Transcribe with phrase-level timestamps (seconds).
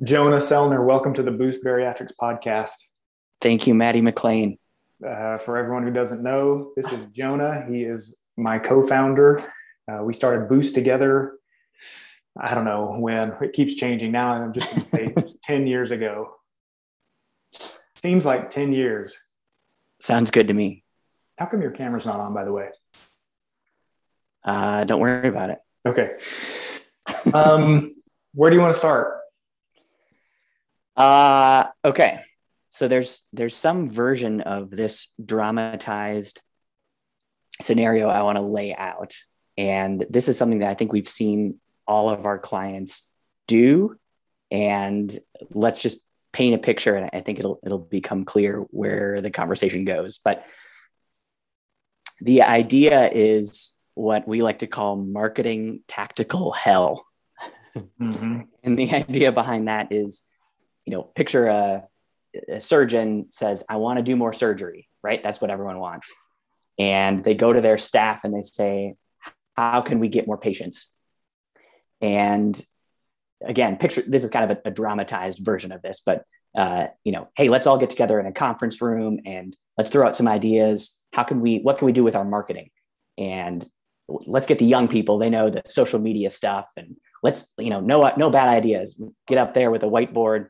[0.00, 2.84] Jonah Selner, welcome to the Boost Bariatrics podcast.
[3.40, 4.56] Thank you, Matty McLean.
[5.04, 7.66] Uh, for everyone who doesn't know, this is Jonah.
[7.68, 9.52] He is my co founder.
[9.90, 11.32] Uh, we started Boost together.
[12.40, 14.34] I don't know when, it keeps changing now.
[14.34, 16.30] I'm just going to say 10 years ago.
[17.96, 19.18] Seems like 10 years.
[20.00, 20.84] Sounds good to me.
[21.38, 22.68] How come your camera's not on, by the way?
[24.44, 25.58] Uh, don't worry about it.
[25.84, 26.18] Okay.
[27.34, 27.96] Um,
[28.32, 29.17] where do you want to start?
[30.98, 32.20] Uh, okay.
[32.70, 36.42] So there's there's some version of this dramatized
[37.62, 39.14] scenario I want to lay out,
[39.56, 43.12] and this is something that I think we've seen all of our clients
[43.46, 43.96] do.
[44.50, 45.16] And
[45.52, 49.84] let's just paint a picture, and I think it'll it'll become clear where the conversation
[49.84, 50.18] goes.
[50.18, 50.44] But
[52.20, 57.06] the idea is what we like to call marketing tactical hell.
[57.76, 58.40] Mm-hmm.
[58.64, 60.22] and the idea behind that is
[60.88, 61.84] you know, picture a,
[62.48, 65.22] a surgeon says, I want to do more surgery, right?
[65.22, 66.10] That's what everyone wants.
[66.78, 68.94] And they go to their staff and they say,
[69.54, 70.90] How can we get more patients?
[72.00, 72.58] And
[73.44, 76.24] again, picture this is kind of a, a dramatized version of this, but
[76.56, 80.06] uh, you know, hey, let's all get together in a conference room and let's throw
[80.06, 81.02] out some ideas.
[81.12, 82.70] How can we, what can we do with our marketing?
[83.18, 83.62] And
[84.08, 85.18] let's get the young people.
[85.18, 88.98] They know the social media stuff and let's, you know, no, no bad ideas.
[89.26, 90.48] Get up there with a whiteboard,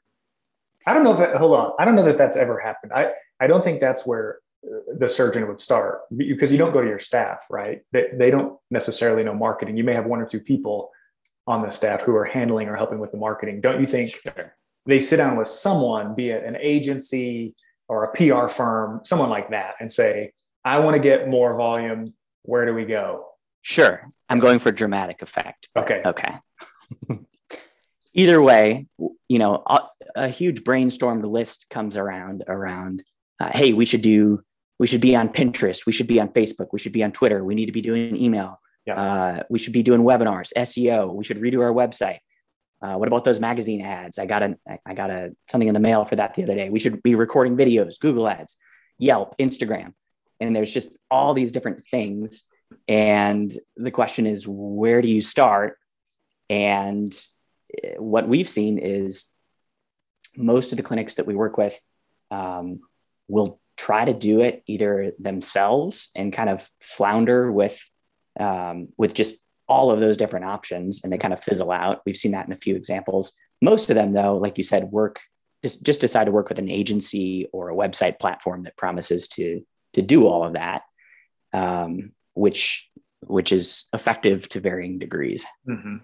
[0.88, 1.72] I don't know if that, hold on.
[1.78, 2.92] I don't know that that's ever happened.
[2.94, 6.80] I, I don't think that's where uh, the surgeon would start because you don't go
[6.80, 7.82] to your staff, right?
[7.92, 9.76] They, they don't necessarily know marketing.
[9.76, 10.90] You may have one or two people
[11.46, 13.60] on the staff who are handling or helping with the marketing.
[13.60, 14.54] Don't you think sure.
[14.86, 17.54] they sit down with someone, be it an agency
[17.86, 20.32] or a PR firm, someone like that, and say,
[20.64, 22.14] I want to get more volume.
[22.44, 23.26] Where do we go?
[23.60, 24.10] Sure.
[24.30, 25.68] I'm going for dramatic effect.
[25.76, 26.00] Okay.
[26.02, 26.34] Okay.
[28.14, 28.86] Either way,
[29.28, 29.62] you know,
[30.16, 33.02] a huge brainstormed list comes around around
[33.40, 34.42] uh, hey we should do
[34.78, 37.44] we should be on pinterest we should be on facebook we should be on twitter
[37.44, 39.00] we need to be doing email yeah.
[39.00, 42.18] uh, we should be doing webinars seo we should redo our website.
[42.80, 44.18] Uh, what about those magazine ads?
[44.18, 44.56] I got a
[44.86, 46.70] i got a something in the mail for that the other day.
[46.70, 48.56] We should be recording videos google ads
[48.98, 49.94] yelp instagram.
[50.40, 52.44] And there's just all these different things.
[52.86, 55.76] And the question is where do you start?
[56.48, 57.12] And
[57.98, 59.24] what we've seen is
[60.36, 61.78] most of the clinics that we work with
[62.30, 62.80] um,
[63.28, 67.88] will try to do it either themselves and kind of flounder with
[68.40, 72.00] um, with just all of those different options and they kind of fizzle out.
[72.06, 73.32] We've seen that in a few examples.
[73.60, 75.20] Most of them though like you said work
[75.62, 79.62] just just decide to work with an agency or a website platform that promises to
[79.94, 80.82] to do all of that
[81.52, 82.90] um, which
[83.20, 85.44] which is effective to varying degrees.
[85.68, 85.96] Mm-hmm.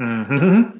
[0.00, 0.78] Mm-hmm.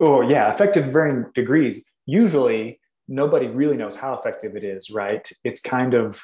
[0.00, 5.28] oh yeah effective varying degrees usually nobody really knows how effective it is, right?
[5.44, 6.22] It's kind of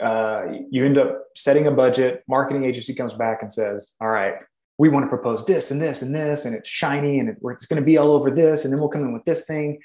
[0.00, 4.34] uh, you end up setting a budget, marketing agency comes back and says, All right,
[4.78, 7.80] we want to propose this and this and this, and it's shiny and it's going
[7.80, 9.80] to be all over this, and then we'll come in with this thing,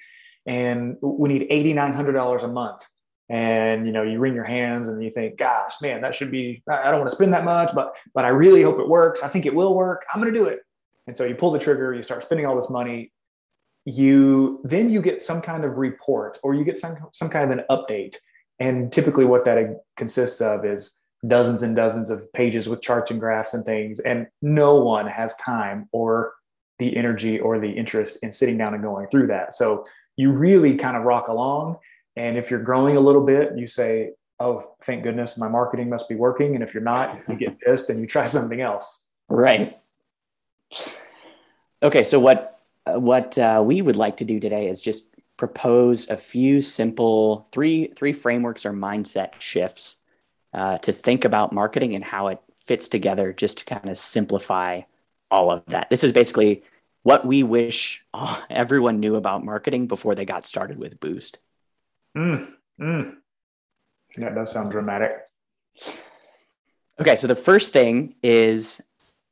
[0.46, 2.88] and we need $8,900 a month.
[3.30, 6.64] And you know, you wring your hands and you think, "Gosh, man, that should be.
[6.72, 9.22] I don't want to spend that much, but but I really hope it works.
[9.22, 10.06] I think it will work.
[10.14, 10.62] I'm going to do it."
[11.08, 13.12] And so you pull the trigger, you start spending all this money,
[13.86, 17.58] you then you get some kind of report or you get some some kind of
[17.58, 18.18] an update.
[18.60, 20.92] And typically what that consists of is
[21.26, 24.00] dozens and dozens of pages with charts and graphs and things.
[24.00, 26.34] And no one has time or
[26.80, 29.56] the energy or the interest in sitting down and going through that.
[29.56, 29.86] So
[30.18, 31.78] you really kind of rock along.
[32.16, 36.10] And if you're growing a little bit you say oh thank goodness my marketing must
[36.10, 36.56] be working.
[36.56, 39.06] And if you're not you get pissed and you try something else.
[39.30, 39.78] Right
[41.82, 42.60] okay so what
[42.96, 47.88] what uh, we would like to do today is just propose a few simple three
[47.96, 49.98] three frameworks or mindset shifts
[50.54, 54.82] uh, to think about marketing and how it fits together just to kind of simplify
[55.30, 55.90] all of that.
[55.90, 56.64] This is basically
[57.04, 61.38] what we wish oh, everyone knew about marketing before they got started with boost.
[62.18, 62.52] Mm,
[62.82, 63.16] mm.
[64.18, 65.12] that does sound dramatic.
[67.00, 68.82] Okay so the first thing is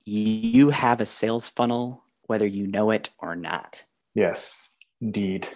[0.06, 3.84] you have a sales funnel whether you know it or not.
[4.14, 4.70] Yes,
[5.02, 5.48] indeed.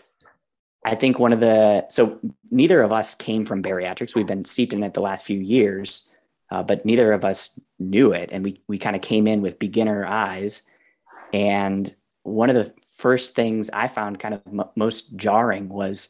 [0.86, 2.19] I think one of the so
[2.51, 4.16] neither of us came from bariatrics.
[4.16, 6.10] We've been steeped in it the last few years,
[6.51, 9.60] uh, but neither of us knew it, and we we kind of came in with
[9.60, 10.63] beginner eyes.
[11.33, 11.94] And
[12.24, 16.10] one of the first things I found kind of m- most jarring was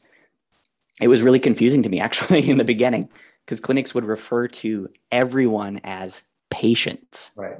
[1.02, 3.10] it was really confusing to me actually in the beginning
[3.46, 7.32] because clinics would refer to everyone as patients.
[7.36, 7.58] Right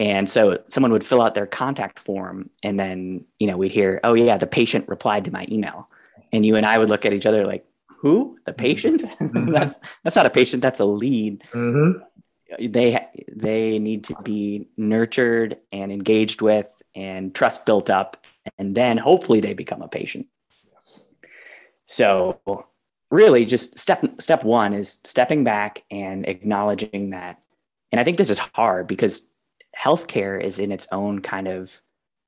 [0.00, 4.00] And so someone would fill out their contact form and then, you know, we'd hear,
[4.02, 5.88] oh yeah, the patient replied to my email.
[6.32, 8.38] And you and I would look at each other like, who?
[8.44, 9.02] The patient?
[9.20, 9.52] Mm-hmm.
[9.52, 11.42] that's that's not a patient, that's a lead.
[11.52, 12.02] Mm-hmm.
[12.70, 13.00] They
[13.34, 18.26] they need to be nurtured and engaged with and trust built up
[18.58, 20.26] and then hopefully they become a patient.
[20.70, 21.04] Yes.
[21.86, 22.66] So
[23.10, 27.40] really just step step 1 is stepping back and acknowledging that
[27.90, 29.30] and I think this is hard because
[29.78, 31.80] healthcare is in its own kind of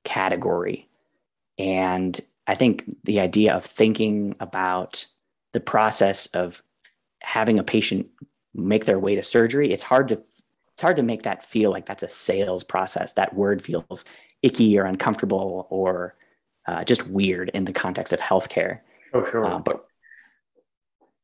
[0.03, 0.87] category.
[1.57, 5.05] And I think the idea of thinking about
[5.53, 6.61] the process of
[7.21, 8.07] having a patient
[8.53, 10.21] make their way to surgery, it's hard to
[10.73, 13.13] it's hard to make that feel like that's a sales process.
[13.13, 14.05] That word feels
[14.43, 16.15] icky or uncomfortable or
[16.67, 18.81] uh, just weird in the context of healthcare.
[19.11, 19.43] Oh, sure.
[19.43, 19.87] Uh, but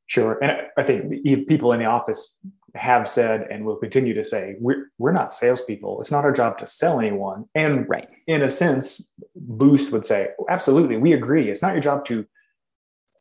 [0.08, 2.36] sure, and I think people in the office
[2.76, 6.02] have said and will continue to say we're, we're not salespeople.
[6.02, 7.46] It's not our job to sell anyone.
[7.54, 8.10] And right.
[8.26, 11.50] in a sense, Boost would say, absolutely, we agree.
[11.50, 12.26] It's not your job to,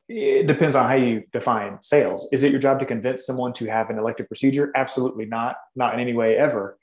[0.09, 2.29] it depends on how you define sales.
[2.33, 4.73] Is it your job to convince someone to have an elective procedure?
[4.75, 6.79] Absolutely not, not in any way ever.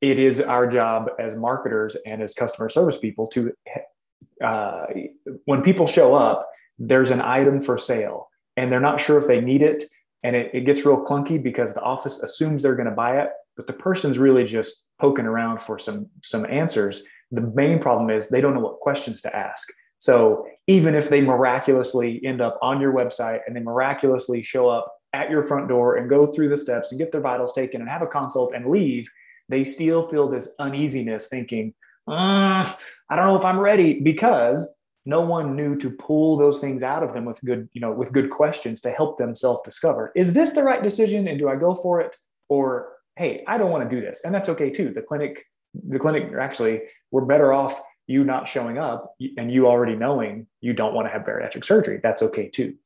[0.00, 3.52] It is our job as marketers and as customer service people to,
[4.42, 4.86] uh,
[5.44, 6.48] when people show up,
[6.78, 9.84] there's an item for sale and they're not sure if they need it
[10.22, 13.30] and it, it gets real clunky because the office assumes they're going to buy it
[13.56, 17.04] but the person's really just poking around for some some answers.
[17.30, 19.68] The main problem is they don't know what questions to ask.
[19.98, 24.92] So even if they miraculously end up on your website and they miraculously show up
[25.12, 27.90] at your front door and go through the steps and get their vitals taken and
[27.90, 29.06] have a consult and leave
[29.50, 31.74] they still feel this uneasiness thinking
[32.08, 32.64] uh,
[33.10, 37.02] i don't know if i'm ready because no one knew to pull those things out
[37.02, 40.12] of them with good you know with good questions to help them self-discover.
[40.14, 42.16] Is this the right decision and do i go for it?
[42.48, 44.22] Or hey i don't want to do this.
[44.24, 44.90] And that's okay too.
[44.90, 45.44] The clinic
[45.74, 50.72] the clinic actually we're better off you not showing up and you already knowing you
[50.72, 52.00] don't want to have bariatric surgery.
[52.02, 52.76] That's okay too.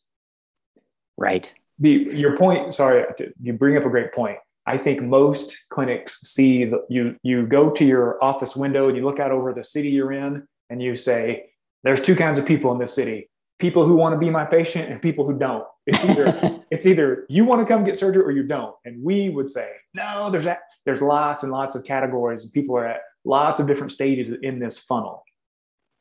[1.17, 1.53] Right.
[1.79, 3.05] The your point sorry
[3.43, 4.39] you bring up a great point.
[4.69, 9.05] I think most clinics see the, you you go to your office window and you
[9.05, 11.51] look out over the city you're in and you say
[11.87, 13.31] there's two kinds of people in this city.
[13.61, 15.65] People who want to be my patient and people who don't.
[15.87, 18.75] It's either it's either you want to come get surgery or you don't.
[18.85, 22.77] And we would say no there's that there's lots and lots of categories and people
[22.77, 25.25] are at lots of different stages in this funnel.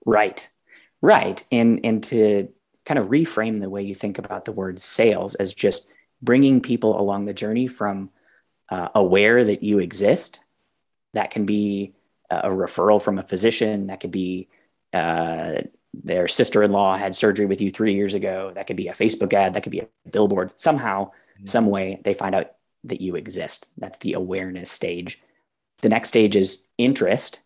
[0.06, 0.50] Right.
[1.04, 1.44] Right.
[1.52, 2.50] And and to
[2.86, 5.92] kind of reframe the way you think about the word sales as just
[6.22, 8.10] bringing people along the journey from
[8.70, 10.40] uh, aware that you exist
[11.14, 11.94] that can be
[12.31, 14.50] a referral from a physician that could be
[14.96, 15.62] uh,
[16.03, 18.51] their sister-in-law had surgery with you three years ago.
[18.53, 19.53] That could be a Facebook ad.
[19.53, 20.53] That could be a billboard.
[20.57, 21.45] Somehow, mm-hmm.
[21.45, 22.51] some way, they find out
[22.83, 23.68] that you exist.
[23.77, 25.21] That's the awareness stage.
[25.81, 27.39] The next stage is interest.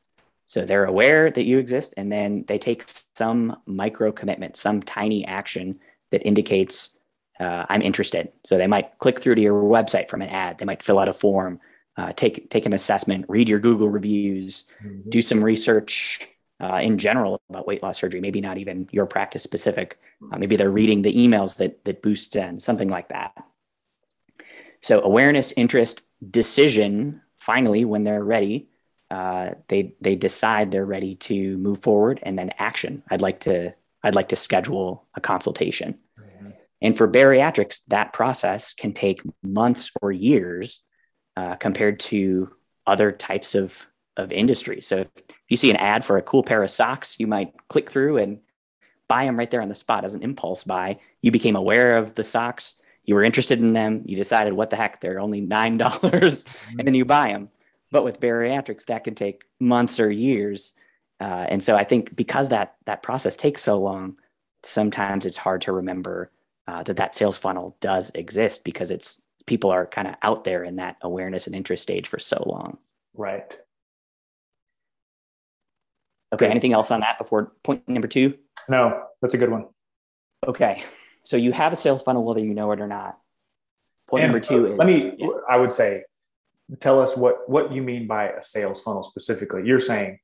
[0.47, 2.85] So they're aware that you exist, and then they take
[3.15, 5.77] some micro commitment, some tiny action
[6.09, 6.97] that indicates
[7.39, 8.31] uh, I'm interested.
[8.45, 10.57] So they might click through to your website from an ad.
[10.57, 11.59] They might fill out a form,
[11.95, 15.09] uh, take take an assessment, read your Google reviews, mm-hmm.
[15.09, 16.27] do some research,
[16.59, 19.97] uh, in general about weight loss surgery, maybe not even your practice specific.
[20.31, 23.33] Uh, maybe they're reading the emails that that boost in, something like that.
[24.81, 27.21] So awareness, interest, decision.
[27.37, 28.69] Finally, when they're ready,
[29.09, 33.03] uh, they they decide they're ready to move forward, and then action.
[33.09, 33.73] I'd like to
[34.03, 35.97] I'd like to schedule a consultation.
[36.19, 36.49] Mm-hmm.
[36.81, 40.81] And for bariatrics, that process can take months or years
[41.35, 42.51] uh, compared to
[42.85, 43.87] other types of
[44.19, 44.81] of industry.
[44.81, 45.09] So if
[45.47, 48.39] you see an ad for a cool pair of socks, you might click through and
[49.07, 50.99] buy them right there on the spot as an impulse buy.
[51.21, 54.75] You became aware of the socks, you were interested in them, you decided what the
[54.75, 57.49] heck, they're only $9 and then you buy them.
[57.91, 60.73] But with bariatrics, that can take months or years.
[61.19, 64.17] Uh, and so I think because that that process takes so long,
[64.63, 66.31] sometimes it's hard to remember
[66.67, 70.63] uh, that that sales funnel does exist because it's people are kind of out there
[70.63, 72.77] in that awareness and interest stage for so long.
[73.15, 73.57] Right.
[76.33, 76.47] Okay.
[76.47, 78.37] Anything else on that before point number two?
[78.67, 79.67] No, that's a good one.
[80.47, 80.83] Okay.
[81.23, 83.17] So you have a sales funnel whether you know it or not.
[84.07, 85.27] Point and number two uh, is let me yeah.
[85.49, 86.03] I would say
[86.79, 89.65] tell us what what you mean by a sales funnel specifically.
[89.65, 90.19] You're saying,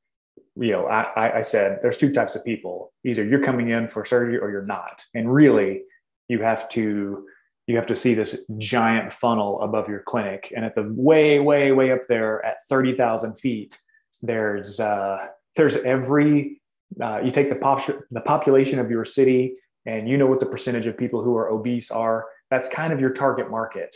[0.55, 2.93] you know, I, I said there's two types of people.
[3.03, 5.03] Either you're coming in for surgery or you're not.
[5.13, 5.83] And really
[6.27, 7.25] you have to
[7.67, 10.53] you have to see this giant funnel above your clinic.
[10.55, 13.75] And at the way, way, way up there at 30,000 feet,
[14.21, 16.61] there's uh, there's every
[17.01, 20.45] uh, you take the pop the population of your city and you know what the
[20.45, 23.95] percentage of people who are obese are that's kind of your target market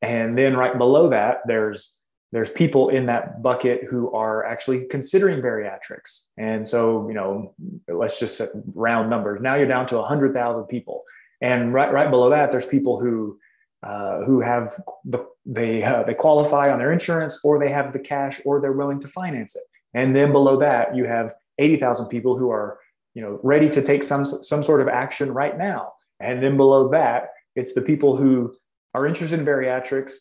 [0.00, 1.96] and then right below that there's
[2.32, 6.24] there's people in that bucket who are actually considering bariatrics.
[6.38, 7.54] And so, you know,
[7.86, 9.42] let's just set round numbers.
[9.42, 11.02] Now you're down to 100,000 people.
[11.42, 13.38] And right, right below that, there's people who
[13.82, 17.98] uh, who have the, they uh, they qualify on their insurance or they have the
[17.98, 19.64] cash or they're willing to finance it.
[19.94, 22.78] And then below that, you have 80,000 people who are
[23.14, 25.92] you know ready to take some some sort of action right now.
[26.20, 28.54] And then below that, it's the people who
[28.94, 30.12] are interested in bariatrics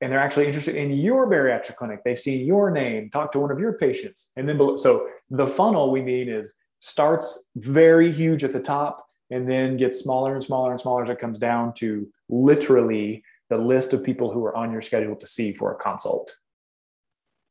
[0.00, 2.02] and they're actually interested in your bariatric clinic.
[2.04, 4.76] They've seen your name, talked to one of your patients, and then below.
[4.76, 10.00] So the funnel we mean is starts very huge at the top and then gets
[10.00, 14.30] smaller and smaller and smaller as it comes down to literally the list of people
[14.30, 16.36] who are on your schedule to see for a consult.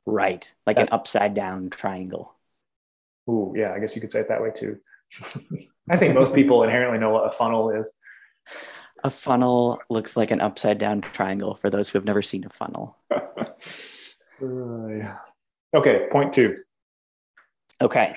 [0.06, 0.54] Right.
[0.66, 2.36] Like an upside down triangle.
[3.30, 4.78] Ooh, yeah, I guess you could say it that way too.
[5.90, 7.92] I think most people inherently know what a funnel is.
[9.04, 12.50] A funnel looks like an upside down triangle for those who have never seen a
[12.50, 12.98] funnel.
[13.12, 13.22] uh,
[14.42, 15.18] yeah.
[15.76, 16.58] Okay, point two.
[17.82, 18.16] Okay.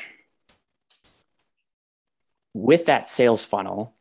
[2.54, 3.94] With that sales funnel,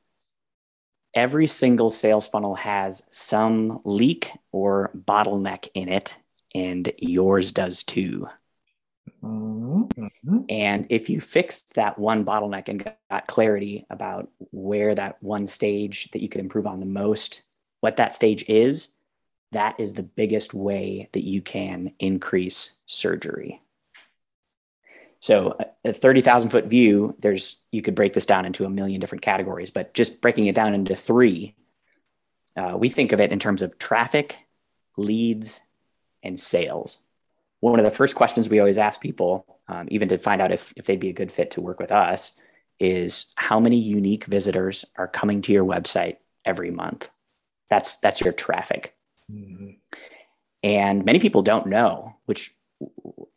[1.13, 6.15] every single sales funnel has some leak or bottleneck in it,
[6.53, 8.27] and yours does too.
[9.23, 10.37] Mm-hmm.
[10.49, 16.09] And if you fixed that one bottleneck and got clarity about where that one stage
[16.11, 17.43] that you could improve on the most,
[17.81, 18.89] what that stage is,
[19.51, 23.61] that is the biggest way that you can increase surgery.
[25.19, 29.23] So a 30,000 foot view, there's, you could break this down into a million different
[29.23, 31.55] categories, but just breaking it down into three,
[32.55, 34.37] uh, we think of it in terms of traffic,
[34.95, 35.59] leads,
[36.23, 36.99] and sales
[37.59, 40.73] one of the first questions we always ask people, um, even to find out if,
[40.75, 42.37] if they'd be a good fit to work with us,
[42.79, 47.09] is how many unique visitors are coming to your website every month?
[47.69, 48.95] That's that's your traffic.
[49.31, 49.71] Mm-hmm.
[50.63, 52.53] And many people don't know, which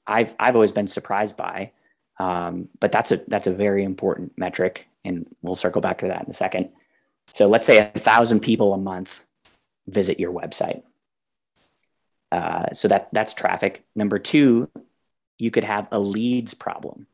[0.07, 1.73] I've I've always been surprised by.
[2.19, 6.25] Um, but that's a that's a very important metric, and we'll circle back to that
[6.25, 6.69] in a second.
[7.33, 9.25] So let's say a thousand people a month
[9.87, 10.83] visit your website.
[12.33, 13.85] Uh, so that that's traffic.
[13.95, 14.71] Number two,
[15.39, 17.07] you could have a leads problem.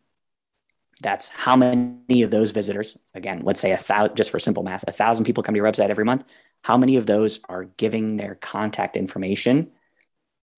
[1.00, 4.84] That's how many of those visitors, again, let's say a thousand, just for simple math,
[4.88, 6.24] a thousand people come to your website every month.
[6.62, 9.70] How many of those are giving their contact information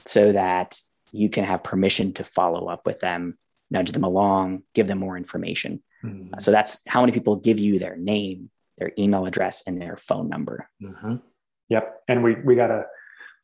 [0.07, 0.81] so that
[1.12, 3.37] you can have permission to follow up with them,
[3.71, 5.83] nudge them along, give them more information?
[6.05, 6.38] Mm-hmm.
[6.38, 10.29] so that's how many people give you their name, their email address, and their phone
[10.29, 10.69] number.
[10.81, 11.17] Mm-hmm.
[11.71, 12.03] Yep.
[12.07, 12.87] And we, we got to,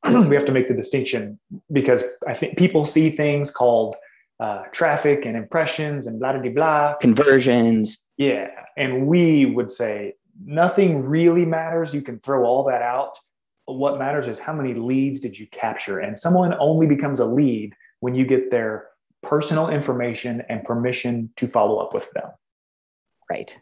[0.28, 1.38] we have to make the distinction
[1.72, 3.96] because I think people see things called
[4.38, 8.08] uh, traffic and impressions and blah blah blah conversions.
[8.16, 11.94] Yeah, and we would say nothing really matters.
[11.94, 13.18] You can throw all that out.
[13.66, 17.74] What matters is how many leads did you capture, and someone only becomes a lead
[18.00, 18.88] when you get their
[19.22, 22.28] personal information and permission to follow up with them.
[23.30, 23.56] Right.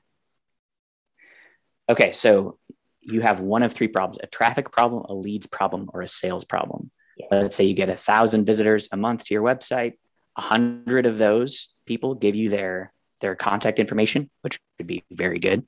[1.88, 2.58] Okay, so
[3.02, 6.44] you have one of three problems a traffic problem, a leads problem, or a sales
[6.44, 6.90] problem.
[7.16, 7.28] Yes.
[7.30, 9.94] Let's say you get a thousand visitors a month to your website.
[10.36, 15.38] A hundred of those people give you their their contact information, which would be very
[15.38, 15.64] good.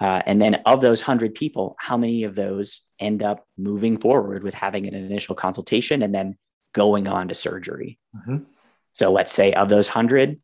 [0.00, 4.42] Uh, and then of those hundred people, how many of those end up moving forward
[4.42, 6.36] with having an initial consultation and then
[6.72, 7.98] going on to surgery?
[8.16, 8.38] Mm-hmm.
[8.92, 10.40] So let's say of those hundred,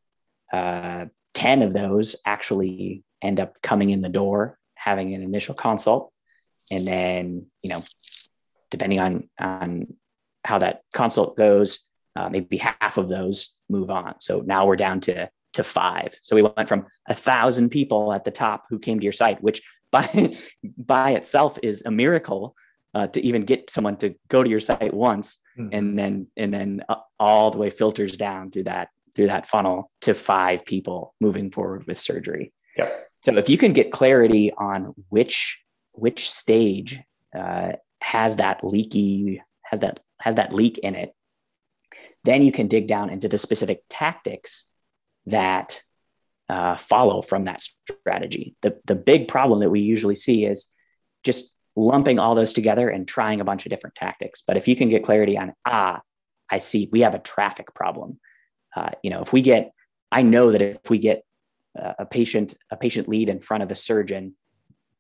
[0.53, 6.13] uh, 10 of those actually end up coming in the door having an initial consult
[6.71, 7.83] and then you know
[8.71, 9.95] depending on on
[10.45, 11.81] how that consult goes
[12.17, 14.15] uh, maybe half of those move on.
[14.21, 16.17] So now we're down to to five.
[16.23, 19.43] So we went from a thousand people at the top who came to your site
[19.43, 20.35] which by
[20.77, 22.55] by itself is a miracle
[22.95, 25.71] uh, to even get someone to go to your site once mm-hmm.
[25.73, 29.91] and then and then uh, all the way filters down through that through that funnel
[30.03, 32.53] to five people moving forward with surgery.
[32.77, 35.61] Yep so if you can get clarity on which
[35.93, 37.01] which stage
[37.37, 41.15] uh, has that leaky has that has that leak in it,
[42.25, 44.69] then you can dig down into the specific tactics
[45.27, 45.83] that
[46.49, 48.57] uh, follow from that strategy.
[48.63, 50.69] The the big problem that we usually see is
[51.23, 54.43] just lumping all those together and trying a bunch of different tactics.
[54.47, 56.01] But if you can get clarity on ah,
[56.51, 58.21] I see we have a traffic problem.
[58.75, 59.73] Uh, you know, if we get,
[60.11, 61.25] I know that if we get
[61.99, 64.35] a patient a patient lead in front of a surgeon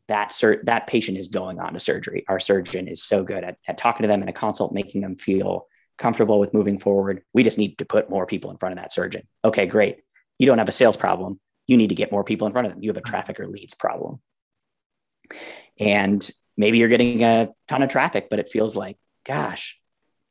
[0.09, 2.25] that sur- that patient is going on to surgery.
[2.29, 5.17] Our surgeon is so good at, at talking to them in a consult making them
[5.17, 5.67] feel
[5.99, 7.23] comfortable with moving forward.
[7.35, 9.23] We just need to put more people in front of that surgeon.
[9.45, 9.99] Okay great.
[10.39, 11.41] You don't have a sales problem.
[11.67, 12.83] You need to get more people in front of them.
[12.83, 14.21] You have a traffic or leads problem.
[15.79, 19.79] And maybe you're getting a ton of traffic but it feels like gosh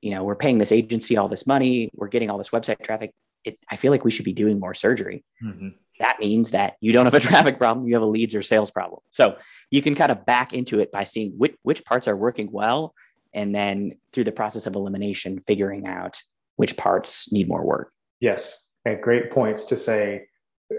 [0.01, 3.11] you know, we're paying this agency all this money, we're getting all this website traffic.
[3.43, 5.23] It, I feel like we should be doing more surgery.
[5.43, 5.69] Mm-hmm.
[5.99, 8.71] That means that you don't have a traffic problem, you have a leads or sales
[8.71, 9.01] problem.
[9.09, 9.37] So
[9.71, 12.93] you can kind of back into it by seeing which, which parts are working well.
[13.33, 16.21] And then through the process of elimination, figuring out
[16.55, 17.91] which parts need more work.
[18.19, 18.69] Yes.
[18.85, 20.27] And great points to say,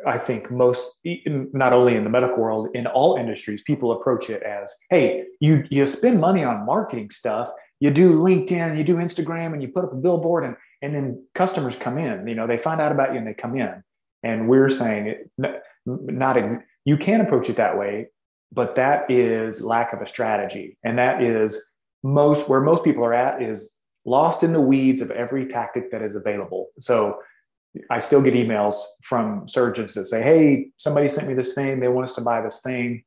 [0.07, 0.87] I think most,
[1.25, 5.65] not only in the medical world, in all industries, people approach it as, hey, you
[5.71, 9.85] you spend money on marketing stuff, you do LinkedIn, you do Instagram, and you put
[9.85, 12.27] up a billboard, and and then customers come in.
[12.27, 13.83] You know, they find out about you and they come in.
[14.23, 15.31] And we're saying it,
[15.87, 16.37] not
[16.85, 18.09] you can approach it that way,
[18.53, 21.73] but that is lack of a strategy, and that is
[22.03, 26.03] most where most people are at is lost in the weeds of every tactic that
[26.03, 26.69] is available.
[26.81, 27.19] So
[27.91, 31.81] I still get emails from surgeons that say, "Hey, somebody sent me this thing.
[31.81, 33.05] They want us to buy this thing.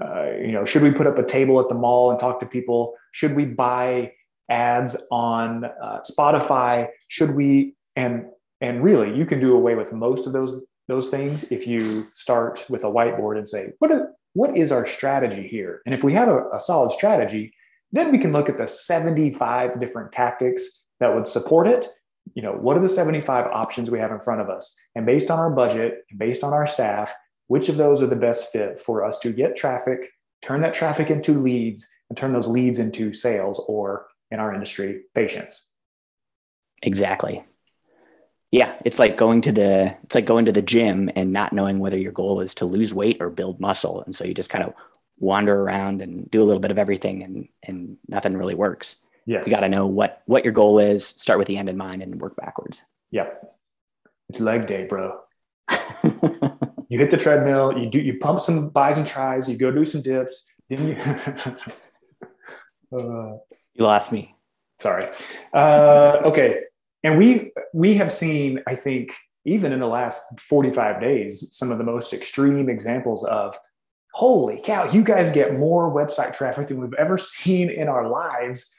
[0.00, 2.46] Uh, you know, should we put up a table at the mall and talk to
[2.46, 2.94] people?
[3.12, 4.14] Should we buy
[4.48, 6.88] ads on uh, Spotify?
[7.08, 8.26] Should we?" And
[8.62, 12.64] and really, you can do away with most of those those things if you start
[12.68, 14.00] with a whiteboard and say, "What is,
[14.32, 17.52] what is our strategy here?" And if we have a, a solid strategy,
[17.92, 21.88] then we can look at the 75 different tactics that would support it
[22.34, 24.78] you know, what are the 75 options we have in front of us?
[24.94, 27.14] And based on our budget and based on our staff,
[27.48, 31.10] which of those are the best fit for us to get traffic, turn that traffic
[31.10, 35.70] into leads, and turn those leads into sales or in our industry, patients.
[36.82, 37.44] Exactly.
[38.52, 41.78] Yeah, it's like going to the it's like going to the gym and not knowing
[41.78, 44.02] whether your goal is to lose weight or build muscle.
[44.02, 44.74] And so you just kind of
[45.18, 48.96] wander around and do a little bit of everything and and nothing really works.
[49.24, 49.46] Yes.
[49.46, 52.02] You got to know what what your goal is, start with the end in mind
[52.02, 52.82] and work backwards.
[53.10, 53.56] Yep.
[54.28, 55.18] It's leg day, bro.
[55.70, 59.86] you hit the treadmill, you do you pump some buys and tries, you go do
[59.86, 60.94] some dips, then you
[62.98, 63.38] uh,
[63.72, 64.34] You lost me.
[64.78, 65.08] Sorry.
[65.54, 66.64] Uh, okay.
[67.04, 71.78] And we we have seen, I think, even in the last 45 days, some of
[71.78, 73.58] the most extreme examples of
[74.14, 78.74] holy cow, you guys get more website traffic than we've ever seen in our lives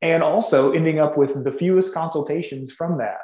[0.00, 3.20] and also ending up with the fewest consultations from that.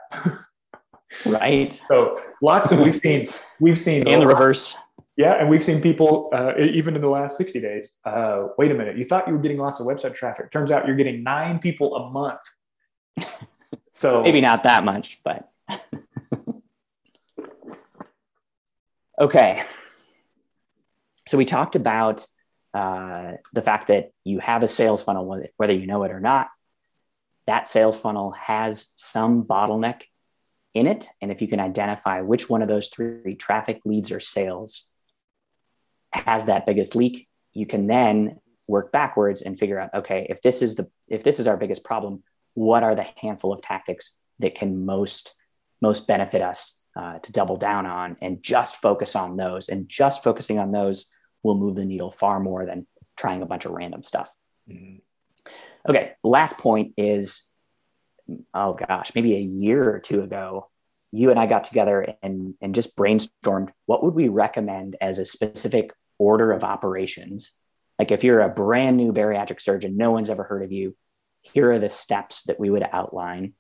[1.27, 1.73] right.
[1.89, 3.29] So lots of we've seen
[3.61, 4.77] we've seen and the reverse.
[5.17, 7.99] Yeah, and we've seen people uh, even in the last sixty days.
[8.05, 10.53] Uh, wait a minute, you thought you were getting lots of website traffic.
[10.53, 12.39] Turns out you're getting nine people a month.
[13.99, 15.51] So maybe not that much, but
[19.21, 19.65] okay.
[21.27, 22.25] So we talked about
[22.73, 26.47] uh, the fact that you have a sales funnel, whether you know it or not
[27.47, 30.03] that sales funnel has some bottleneck
[30.75, 31.09] in it.
[31.21, 34.91] And if you can identify which one of those three traffic, leads, or sales
[36.13, 40.63] has that biggest leak, you can then work backwards and figure out okay if this
[40.63, 42.23] is the if this is our biggest problem
[42.59, 45.35] what are the handful of tactics that can most
[45.81, 50.25] most benefit us uh, to double down on and just focus on those and just
[50.25, 51.11] focusing on those
[51.45, 54.33] will move the needle far more than trying a bunch of random stuff
[54.69, 54.97] mm-hmm.
[55.89, 57.47] Okay, last point is
[58.53, 60.69] oh gosh, maybe a year or two ago,
[61.13, 65.25] you and I got together and, and just brainstormed what would we recommend as a
[65.25, 67.57] specific order of operations.
[67.99, 70.95] Like if you're a brand new bariatric surgeon, no one's ever heard of you,
[71.53, 73.55] here are the steps that we would outline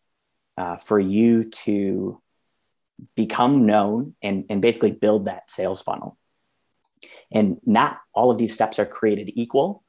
[0.57, 2.21] uh, for you to
[3.15, 6.19] become known and, and basically build that sales funnel.
[7.31, 9.85] And not all of these steps are created equal.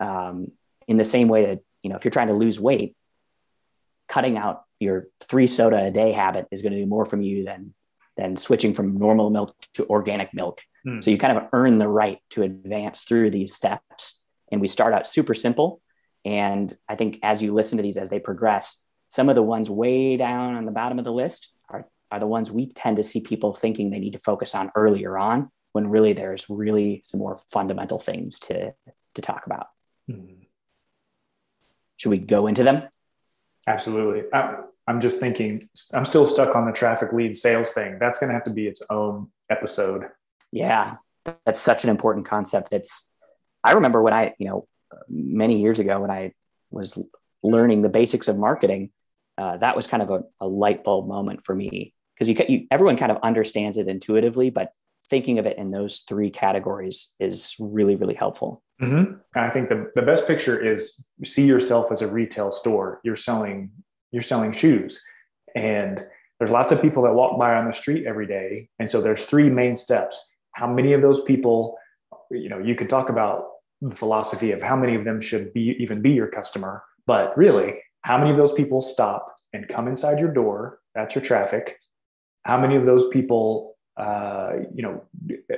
[0.00, 0.52] Um,
[0.88, 2.96] in the same way that you know if you're trying to lose weight
[4.08, 7.44] cutting out your three soda a day habit is going to do more from you
[7.44, 7.74] than
[8.16, 11.00] than switching from normal milk to organic milk hmm.
[11.00, 14.92] so you kind of earn the right to advance through these steps and we start
[14.92, 15.80] out super simple
[16.24, 19.68] and i think as you listen to these as they progress some of the ones
[19.68, 23.02] way down on the bottom of the list are, are the ones we tend to
[23.02, 27.20] see people thinking they need to focus on earlier on when really there's really some
[27.20, 28.72] more fundamental things to
[29.14, 29.66] to talk about
[30.08, 30.42] hmm.
[32.02, 32.88] Should we go into them?
[33.68, 34.24] Absolutely.
[34.34, 34.56] I,
[34.88, 37.98] I'm just thinking, I'm still stuck on the traffic lead sales thing.
[38.00, 40.06] That's going to have to be its own episode.
[40.50, 40.96] Yeah,
[41.46, 42.72] that's such an important concept.
[42.72, 43.08] It's,
[43.62, 44.66] I remember when I, you know,
[45.08, 46.32] many years ago when I
[46.70, 47.02] was
[47.42, 48.90] learning the basics of marketing,
[49.38, 52.66] uh, that was kind of a, a light bulb moment for me because you, you,
[52.70, 54.72] everyone kind of understands it intuitively, but
[55.08, 58.62] thinking of it in those three categories is really, really helpful.
[58.80, 59.14] Mm-hmm.
[59.36, 63.00] I think the, the best picture is see yourself as a retail store.
[63.04, 63.70] You're selling
[64.10, 65.02] you're selling shoes,
[65.54, 66.04] and
[66.38, 68.68] there's lots of people that walk by on the street every day.
[68.78, 70.22] And so there's three main steps.
[70.52, 71.78] How many of those people,
[72.30, 73.44] you know, you could talk about
[73.82, 77.80] the philosophy of how many of them should be even be your customer, but really,
[78.02, 80.80] how many of those people stop and come inside your door?
[80.94, 81.78] That's your traffic.
[82.44, 85.04] How many of those people, uh, you know,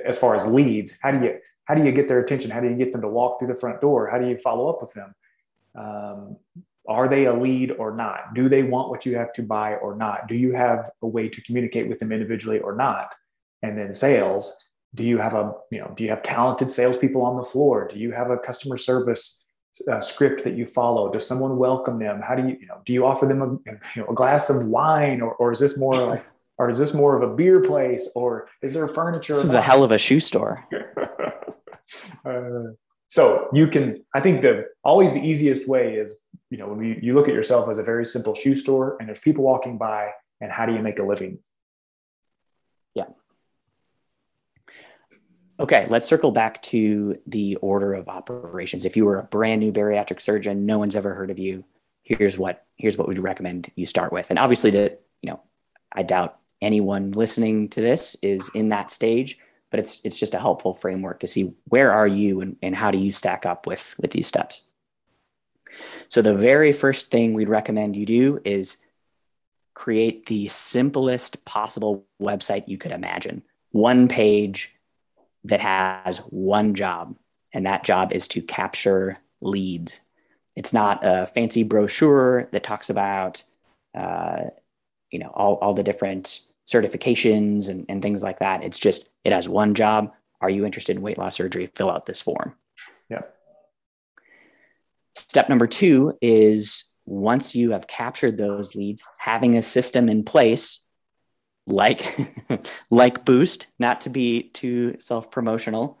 [0.05, 2.51] as far as leads, how do you how do you get their attention?
[2.51, 4.07] How do you get them to walk through the front door?
[4.07, 5.15] How do you follow up with them?
[5.77, 6.37] Um,
[6.87, 8.35] are they a lead or not?
[8.35, 10.27] Do they want what you have to buy or not?
[10.27, 13.15] Do you have a way to communicate with them individually or not?
[13.63, 14.55] And then sales,
[14.95, 17.87] do you have a you know do you have talented salespeople on the floor?
[17.91, 19.45] Do you have a customer service
[19.91, 21.11] uh, script that you follow?
[21.11, 22.21] Does someone welcome them?
[22.21, 24.65] How do you you know do you offer them a, you know, a glass of
[24.65, 26.25] wine or or is this more like
[26.57, 29.33] or is this more of a beer place or is there furniture?
[29.33, 30.65] This is a hell of a shoe store.
[32.25, 32.71] uh,
[33.07, 36.99] so you can i think the always the easiest way is you know when you,
[37.01, 40.09] you look at yourself as a very simple shoe store and there's people walking by
[40.41, 41.37] and how do you make a living
[42.95, 43.05] yeah
[45.59, 48.85] okay let's circle back to the order of operations.
[48.85, 51.63] If you were a brand new bariatric surgeon no one's ever heard of you.
[52.03, 54.29] Here's what here's what we'd recommend you start with.
[54.29, 55.41] And obviously that you know
[55.91, 59.39] i doubt anyone listening to this is in that stage
[59.75, 62.91] but it's it's just a helpful framework to see where are you and, and how
[62.91, 64.67] do you stack up with with these steps.
[66.07, 68.77] So the very first thing we'd recommend you do is
[69.73, 73.43] create the simplest possible website you could imagine.
[73.71, 74.73] One page
[75.45, 77.15] that has one job
[77.53, 79.99] and that job is to capture leads
[80.55, 83.43] it's not a fancy brochure that talks about
[83.93, 84.45] uh,
[85.11, 88.63] you know all, all the different certifications and, and things like that.
[88.63, 90.11] It's just, it has one job.
[90.41, 91.67] Are you interested in weight loss surgery?
[91.75, 92.55] Fill out this form.
[93.09, 93.21] Yeah.
[95.15, 100.81] Step number two is once you have captured those leads, having a system in place
[101.67, 102.03] like
[102.89, 105.97] like Boost, not to be too self promotional,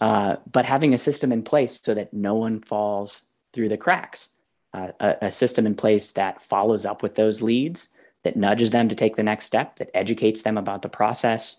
[0.00, 4.30] uh, but having a system in place so that no one falls through the cracks.
[4.72, 7.88] Uh, a, a, system in place that follows up with those leads
[8.22, 11.56] that nudges them to take the next step, that educates them about the process,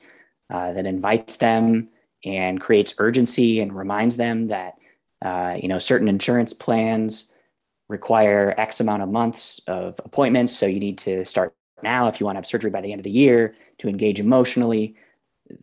[0.49, 1.89] uh, that invites them
[2.23, 4.75] and creates urgency and reminds them that
[5.21, 7.31] uh, you know certain insurance plans
[7.89, 12.25] require X amount of months of appointments, so you need to start now if you
[12.25, 14.95] want to have surgery by the end of the year to engage emotionally.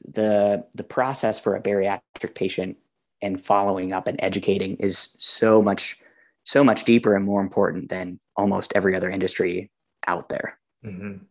[0.04, 2.76] The the process for a bariatric patient
[3.22, 5.98] and following up and educating is so much
[6.44, 9.70] so much deeper and more important than almost every other industry
[10.06, 10.58] out there.
[10.84, 11.24] Mm-hmm.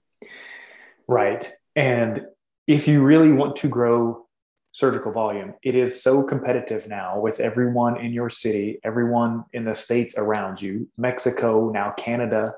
[1.08, 1.52] Right.
[1.76, 2.26] And
[2.68, 4.28] if you really want to grow
[4.74, 9.74] surgical volume, it is so competitive now with everyone in your city, everyone in the
[9.74, 12.54] states around you, Mexico, now Canada,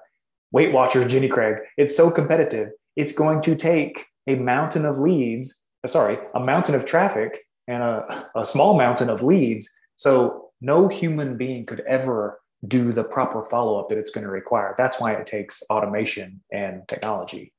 [0.51, 1.57] Weight Watchers, Jenny Craig.
[1.77, 2.71] It's so competitive.
[2.95, 7.83] It's going to take a mountain of leads, uh, sorry, a mountain of traffic and
[7.83, 9.69] a, a small mountain of leads.
[9.95, 14.31] So no human being could ever do the proper follow up that it's going to
[14.31, 14.75] require.
[14.77, 17.53] That's why it takes automation and technology.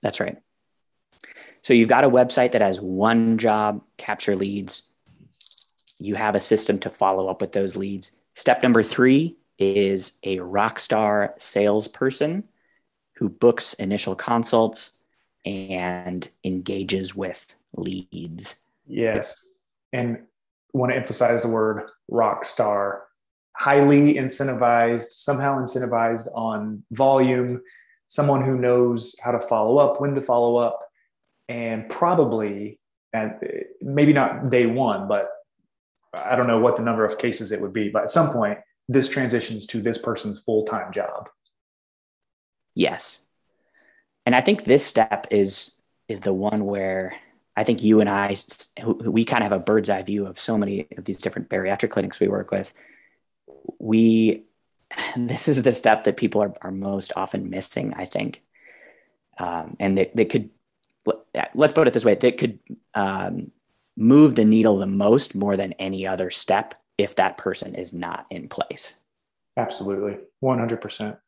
[0.00, 0.38] That's right.
[1.62, 4.90] So you've got a website that has one job, capture leads.
[5.98, 8.16] You have a system to follow up with those leads.
[8.34, 12.44] Step number three is a rock star salesperson
[13.16, 14.92] who books initial consults
[15.44, 18.54] and engages with leads.
[18.86, 19.50] Yes.
[19.92, 20.22] And
[20.72, 23.04] want to emphasize the word rock star
[23.54, 27.62] highly incentivized, somehow incentivized on volume,
[28.08, 30.80] someone who knows how to follow up, when to follow up,
[31.48, 32.80] and probably,
[33.12, 33.34] and
[33.80, 35.28] maybe not day one, but
[36.14, 38.58] I don't know what the number of cases it would be, but at some point,
[38.88, 41.28] this transitions to this person's full time job.
[42.74, 43.20] Yes.
[44.24, 45.76] And I think this step is
[46.08, 47.14] is the one where
[47.56, 48.36] I think you and I
[49.04, 51.90] we kind of have a bird's eye view of so many of these different bariatric
[51.90, 52.72] clinics we work with
[53.78, 54.44] we
[55.16, 58.42] this is the step that people are, are most often missing i think
[59.38, 60.50] um, and that, that could
[61.54, 62.58] let's put it this way that could
[62.94, 63.50] um,
[63.96, 68.26] move the needle the most more than any other step if that person is not
[68.30, 68.94] in place
[69.56, 71.18] absolutely 100%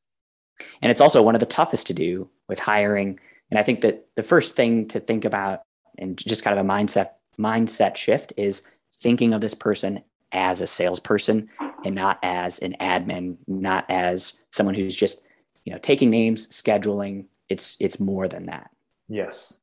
[0.83, 3.19] and it's also one of the toughest to do with hiring
[3.51, 5.63] and i think that the first thing to think about
[5.99, 8.63] and just kind of a mindset mindset shift is
[9.03, 11.49] thinking of this person as a salesperson
[11.85, 15.23] and not as an admin, not as someone who's just,
[15.65, 17.27] you know, taking names, scheduling.
[17.49, 18.71] It's it's more than that.
[19.09, 19.55] Yes.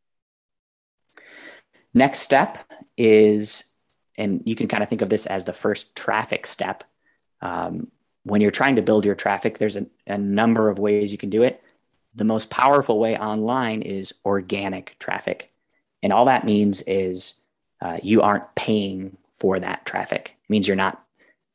[1.94, 2.58] Next step
[2.96, 3.71] is,
[4.22, 6.84] and you can kind of think of this as the first traffic step.
[7.42, 7.92] Um,
[8.24, 11.32] when you're trying to build your traffic, there's a, a number of ways you can
[11.32, 11.64] do it.
[12.14, 15.50] The most powerful way online is organic traffic.
[16.04, 17.42] And all that means is
[17.82, 20.38] uh, you aren't paying for that traffic.
[20.44, 21.04] It means you're not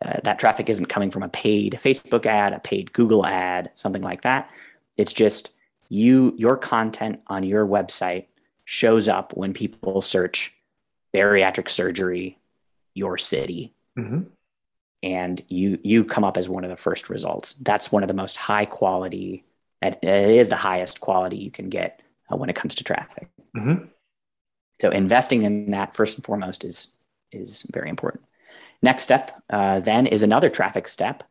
[0.04, 4.02] uh, that traffic isn't coming from a paid Facebook ad, a paid Google ad, something
[4.02, 4.50] like that.
[4.98, 5.52] It's just
[5.88, 8.26] you, your content on your website
[8.64, 10.52] shows up when people search
[11.14, 12.38] bariatric surgery,
[12.96, 13.74] your city.
[13.98, 14.22] Mm-hmm.
[15.02, 17.52] And you you come up as one of the first results.
[17.54, 19.44] That's one of the most high quality.
[19.82, 23.28] It is the highest quality you can get uh, when it comes to traffic.
[23.56, 23.84] Mm-hmm.
[24.80, 26.96] So investing in that first and foremost is
[27.30, 28.24] is very important.
[28.82, 31.22] Next step uh, then is another traffic step.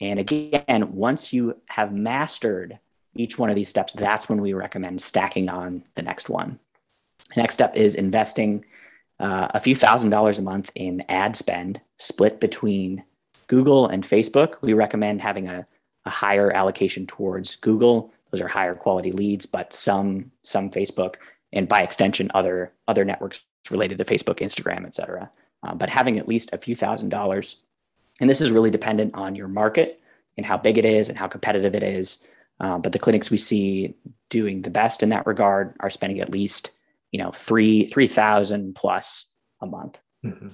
[0.00, 2.78] And again, once you have mastered
[3.14, 6.60] each one of these steps, that's when we recommend stacking on the next one.
[7.34, 8.64] The next step is investing
[9.20, 13.04] uh, a few thousand dollars a month in ad spend split between
[13.46, 14.56] Google and Facebook.
[14.60, 15.66] We recommend having a,
[16.04, 18.12] a higher allocation towards Google.
[18.30, 21.16] Those are higher quality leads, but some some Facebook
[21.52, 25.30] and by extension other other networks related to Facebook, Instagram, et cetera.
[25.62, 27.56] Uh, but having at least a few thousand dollars,
[28.20, 30.00] and this is really dependent on your market
[30.36, 32.24] and how big it is and how competitive it is.
[32.60, 33.94] Uh, but the clinics we see
[34.28, 36.70] doing the best in that regard are spending at least
[37.10, 40.00] you know three three thousand plus a month.
[40.24, 40.48] Mm-hmm.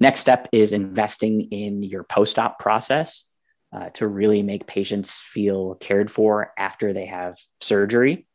[0.00, 3.28] Next step is investing in your post-op process
[3.72, 8.26] uh, to really make patients feel cared for after they have surgery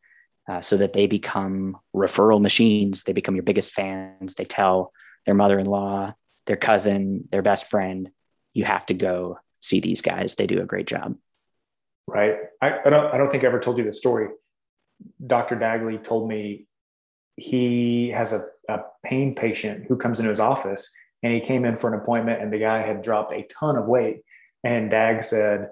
[0.48, 3.02] uh, so that they become referral machines.
[3.02, 4.34] They become your biggest fans.
[4.34, 4.92] They tell
[5.26, 6.14] their mother in law,
[6.46, 8.10] their cousin, their best friend,
[8.54, 10.34] you have to go see these guys.
[10.34, 11.16] They do a great job.
[12.06, 12.36] Right.
[12.62, 14.28] I, I don't I don't think I ever told you the story.
[15.24, 15.56] Dr.
[15.56, 16.66] Dagley told me
[17.36, 21.76] he has a, a pain patient who comes into his office and he came in
[21.76, 24.22] for an appointment and the guy had dropped a ton of weight.
[24.64, 25.70] And Dag said,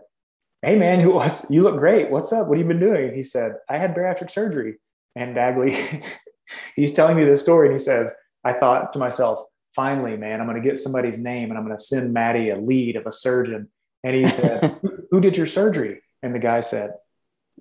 [0.62, 2.10] hey man, you, you look great.
[2.10, 2.48] What's up?
[2.48, 3.14] What have you been doing?
[3.14, 4.76] He said, I had bariatric surgery.
[5.14, 6.04] And Dagley,
[6.76, 9.40] he's telling me this story and he says, I thought to myself,
[9.74, 12.56] finally, man, I'm going to get somebody's name and I'm going to send Matty a
[12.56, 13.68] lead of a surgeon.
[14.04, 14.78] And he said,
[15.10, 16.02] who did your surgery?
[16.22, 16.92] And the guy said,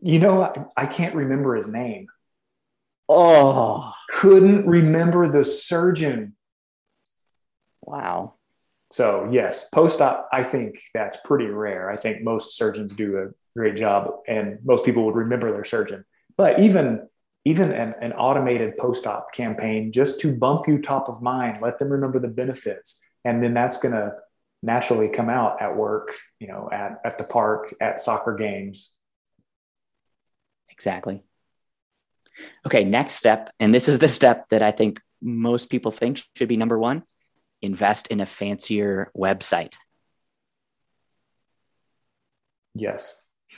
[0.01, 2.07] you know, I, I can't remember his name.
[3.07, 6.35] Oh, couldn't remember the surgeon.
[7.81, 8.35] Wow.
[8.91, 11.89] So yes, post-op, I think that's pretty rare.
[11.89, 16.05] I think most surgeons do a great job and most people would remember their surgeon.
[16.37, 17.07] But even
[17.47, 21.89] even an, an automated post-op campaign just to bump you top of mind, let them
[21.89, 23.03] remember the benefits.
[23.23, 24.13] And then that's gonna
[24.63, 28.94] naturally come out at work, you know, at, at the park, at soccer games.
[30.77, 31.23] Exactly.
[32.65, 36.49] Okay, next step, and this is the step that I think most people think should
[36.49, 37.03] be number one
[37.61, 39.73] invest in a fancier website?
[42.73, 43.21] Yes.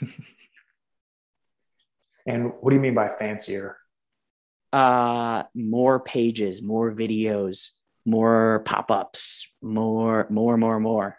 [2.26, 3.76] and what do you mean by fancier?
[4.72, 7.70] Uh, more pages, more videos,
[8.04, 11.18] more pop-ups, more, more, more, more.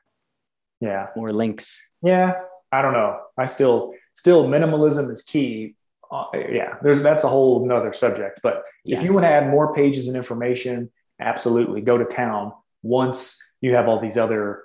[0.79, 1.07] Yeah.
[1.15, 1.81] More links.
[2.01, 2.41] Yeah.
[2.71, 3.19] I don't know.
[3.37, 5.75] I still, still minimalism is key.
[6.11, 6.75] Uh, yeah.
[6.81, 8.99] There's, that's a whole nother subject, but yes.
[8.99, 13.75] if you want to add more pages and information, absolutely go to town once you
[13.75, 14.63] have all these other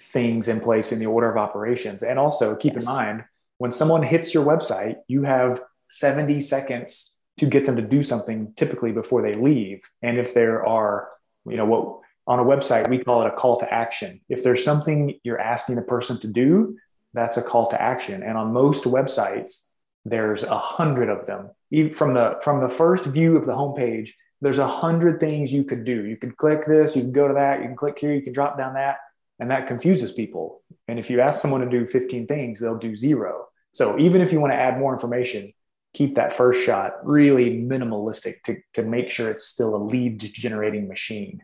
[0.00, 2.02] things in place in the order of operations.
[2.02, 2.84] And also keep yes.
[2.84, 3.24] in mind,
[3.58, 8.52] when someone hits your website, you have 70 seconds to get them to do something
[8.56, 9.82] typically before they leave.
[10.02, 11.08] And if there are,
[11.46, 14.20] you know, what on a website, we call it a call to action.
[14.28, 16.78] If there's something you're asking the person to do,
[17.14, 18.22] that's a call to action.
[18.22, 19.66] And on most websites,
[20.04, 21.50] there's a hundred of them.
[21.70, 24.10] Even from the from the first view of the homepage,
[24.40, 26.04] there's a hundred things you could do.
[26.04, 28.32] You could click this, you can go to that, you can click here, you can
[28.32, 28.96] drop down that,
[29.38, 30.62] and that confuses people.
[30.88, 33.46] And if you ask someone to do 15 things, they'll do zero.
[33.72, 35.52] So even if you want to add more information,
[35.94, 40.88] keep that first shot really minimalistic to, to make sure it's still a lead generating
[40.88, 41.42] machine.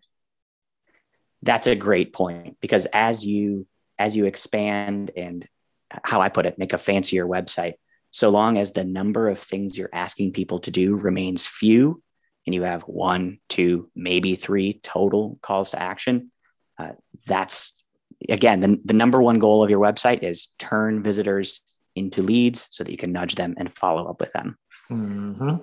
[1.43, 3.67] That's a great point because as you
[3.99, 5.47] as you expand and
[6.05, 7.75] how I put it, make a fancier website,
[8.11, 12.03] so long as the number of things you're asking people to do remains few
[12.47, 16.31] and you have one, two, maybe three total calls to action,
[16.79, 16.93] uh,
[17.27, 17.83] that's
[18.29, 21.63] again the, the number one goal of your website is turn visitors
[21.95, 24.57] into leads so that you can nudge them and follow up with them.
[24.91, 25.57] Mm-hmm.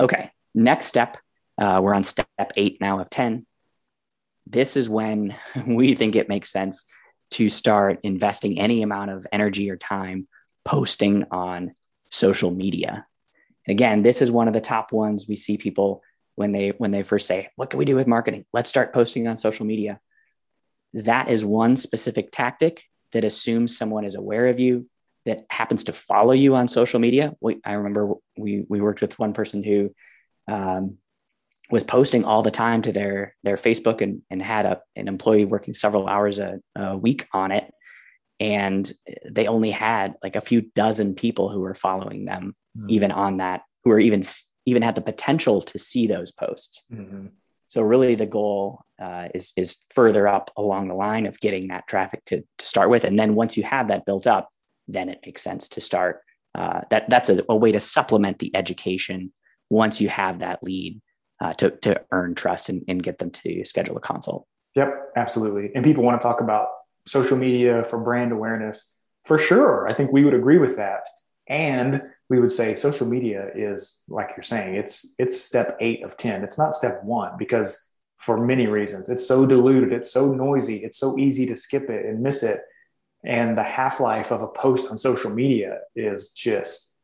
[0.00, 1.18] Okay, next step.
[1.58, 3.44] Uh, we're on step eight now of 10.
[4.46, 5.34] This is when
[5.66, 6.86] we think it makes sense
[7.32, 10.28] to start investing any amount of energy or time
[10.68, 11.74] posting on
[12.10, 13.06] social media
[13.68, 16.02] again, this is one of the top ones we see people
[16.34, 18.44] when they when they first say, "What can we do with marketing?
[18.52, 20.00] Let's start posting on social media."
[20.94, 24.88] That is one specific tactic that assumes someone is aware of you,
[25.26, 27.34] that happens to follow you on social media.
[27.40, 29.94] We, I remember we we worked with one person who
[30.46, 30.98] um,
[31.70, 35.44] was posting all the time to their their Facebook and, and had a, an employee
[35.44, 37.70] working several hours a, a week on it.
[38.40, 38.90] And
[39.28, 42.86] they only had like a few dozen people who were following them, mm-hmm.
[42.90, 44.22] even on that, who were even
[44.66, 46.84] even had the potential to see those posts.
[46.92, 47.28] Mm-hmm.
[47.68, 51.86] So really, the goal uh, is is further up along the line of getting that
[51.86, 54.48] traffic to to start with, and then once you have that built up,
[54.86, 56.20] then it makes sense to start.
[56.54, 59.32] Uh, that that's a, a, way to supplement the education
[59.68, 61.00] once you have that lead
[61.40, 64.46] uh, to to earn trust and, and get them to schedule a consult.
[64.74, 65.70] Yep, absolutely.
[65.74, 66.68] And people want to talk about
[67.08, 68.94] social media for brand awareness
[69.24, 69.88] for sure.
[69.88, 71.06] I think we would agree with that.
[71.48, 76.16] And we would say social media is like you're saying it's it's step 8 of
[76.16, 77.82] 10 it's not step 1 because
[78.16, 82.04] for many reasons it's so diluted it's so noisy it's so easy to skip it
[82.04, 82.60] and miss it
[83.24, 86.94] and the half-life of a post on social media is just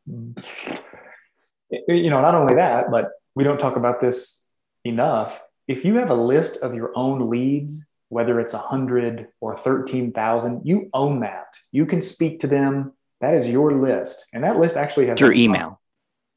[1.88, 4.44] you know not only that but we don't talk about this
[4.84, 10.62] enough if you have a list of your own leads whether it's 100 or 13,000
[10.64, 12.92] you own that you can speak to them
[13.24, 15.80] that is your list, and that list actually has through email.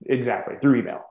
[0.05, 1.01] Exactly through email,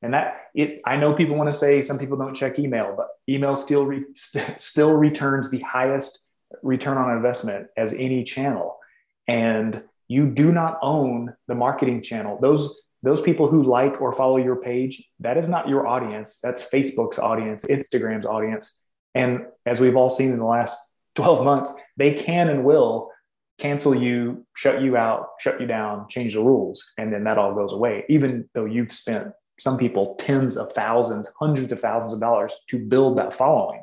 [0.00, 0.80] and that it.
[0.86, 4.04] I know people want to say some people don't check email, but email still re,
[4.14, 6.20] st- still returns the highest
[6.62, 8.78] return on investment as any channel,
[9.26, 12.38] and you do not own the marketing channel.
[12.40, 16.38] Those those people who like or follow your page, that is not your audience.
[16.40, 18.80] That's Facebook's audience, Instagram's audience.
[19.14, 20.78] And as we've all seen in the last
[21.14, 23.10] 12 months, they can and will
[23.58, 27.54] cancel you, shut you out, shut you down, change the rules, and then that all
[27.54, 28.04] goes away.
[28.08, 32.78] Even though you've spent some people tens of thousands, hundreds of thousands of dollars to
[32.78, 33.82] build that following.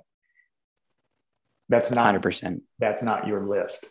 [1.70, 2.62] That's not 100%.
[2.80, 3.88] That's not your list.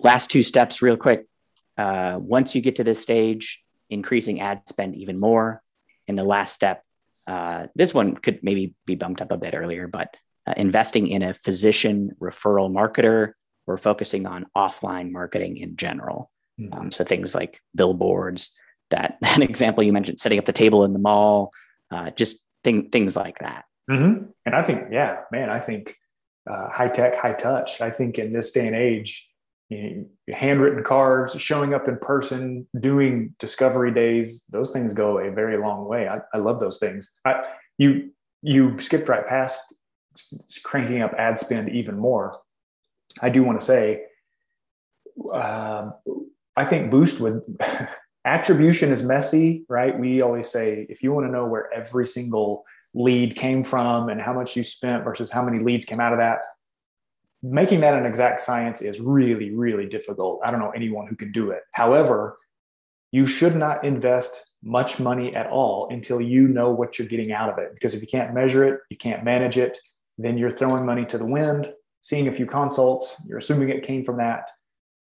[0.00, 1.26] Last two steps, real quick.
[1.78, 5.62] Uh, once you get to this stage, increasing ad spend even more.
[6.08, 6.84] And the last step,
[7.26, 11.22] uh, this one could maybe be bumped up a bit earlier, but uh, investing in
[11.22, 13.32] a physician referral marketer
[13.66, 16.30] we're focusing on offline marketing in general.
[16.58, 16.72] Mm-hmm.
[16.72, 18.58] Um, so things like billboards,
[18.90, 21.50] that, that example you mentioned, setting up the table in the mall,
[21.90, 23.64] uh, just thing, things like that.
[23.90, 24.26] Mm-hmm.
[24.46, 25.96] And I think, yeah, man, I think
[26.50, 27.80] uh, high tech, high touch.
[27.80, 29.28] I think in this day and age,
[29.68, 35.30] you know, handwritten cards, showing up in person, doing discovery days, those things go a
[35.30, 36.08] very long way.
[36.08, 37.16] I, I love those things.
[37.24, 37.44] I,
[37.78, 38.10] you
[38.42, 39.74] you skipped right past
[40.64, 42.38] cranking up ad spend even more.
[43.20, 44.04] I do want to say,
[45.32, 45.90] uh,
[46.56, 47.42] I think Boost would
[48.24, 49.98] attribution is messy, right?
[49.98, 54.20] We always say if you want to know where every single lead came from and
[54.20, 56.38] how much you spent versus how many leads came out of that,
[57.42, 60.40] making that an exact science is really, really difficult.
[60.44, 61.62] I don't know anyone who can do it.
[61.74, 62.36] However,
[63.12, 67.50] you should not invest much money at all until you know what you're getting out
[67.50, 67.72] of it.
[67.74, 69.78] Because if you can't measure it, you can't manage it,
[70.18, 71.72] then you're throwing money to the wind
[72.06, 74.48] seeing a few consults, you're assuming it came from that.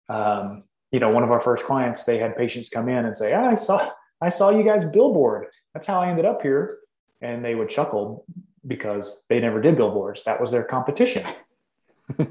[0.09, 3.35] Um, you know, one of our first clients, they had patients come in and say,
[3.35, 5.45] oh, I saw, I saw you guys billboard.
[5.75, 6.79] That's how I ended up here.
[7.21, 8.25] And they would chuckle
[8.65, 10.23] because they never did billboards.
[10.23, 11.23] That was their competition.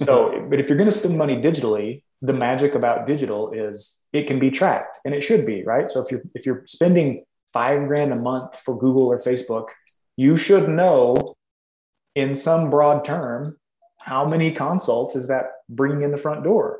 [0.02, 4.26] so, but if you're going to spend money digitally, the magic about digital is it
[4.26, 5.90] can be tracked and it should be, right?
[5.90, 9.68] So if you're, if you're spending five grand a month for Google or Facebook,
[10.16, 11.36] you should know
[12.14, 13.58] in some broad term
[13.98, 16.78] how many consults is that bringing in the front door?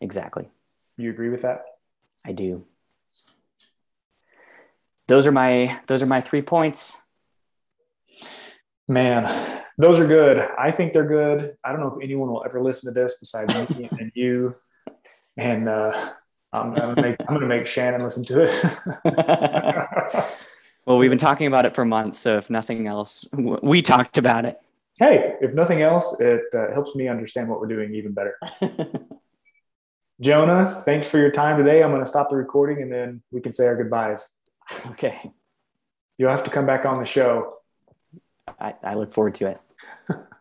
[0.00, 0.48] Exactly.
[0.96, 1.64] You agree with that?
[2.24, 2.66] I do.
[5.06, 6.96] Those are my those are my three points.
[8.86, 10.38] Man, those are good.
[10.38, 11.56] I think they're good.
[11.64, 14.56] I don't know if anyone will ever listen to this besides me and you.
[15.36, 16.12] And uh,
[16.52, 18.54] I'm, gonna make, I'm gonna make Shannon listen to it.
[20.86, 24.44] well, we've been talking about it for months, so if nothing else, we talked about
[24.44, 24.58] it
[24.98, 28.38] hey, if nothing else, it uh, helps me understand what we're doing even better.
[30.20, 31.82] Jonah, thanks for your time today.
[31.82, 34.32] I'm going to stop the recording and then we can say our goodbyes.
[34.90, 35.32] Okay.
[36.16, 37.56] You'll have to come back on the show.
[38.60, 39.60] I, I look forward to it.